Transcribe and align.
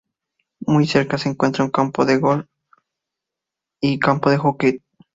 Muy 0.65 0.87
cerca 0.87 1.19
se 1.19 1.29
encuentran 1.29 1.65
un 1.67 1.71
campo 1.71 2.05
de 2.05 2.17
golf 2.17 2.47
y 3.79 3.93
un 3.93 3.99
campo 3.99 4.31
de 4.31 4.37
hockey. 4.39 4.81